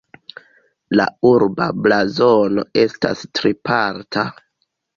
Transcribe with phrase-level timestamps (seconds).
[0.99, 4.27] La urba blazono estas triparta.